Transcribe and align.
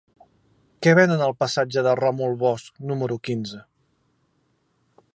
Què 0.85 0.93
venen 0.99 1.21
al 1.25 1.35
passatge 1.43 1.85
de 1.89 1.95
Ròmul 2.01 2.35
Bosch 2.45 2.83
número 2.93 3.21
quinze? 3.31 3.63